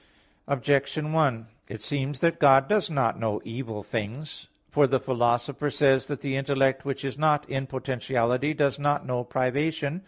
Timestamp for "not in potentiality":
7.19-8.55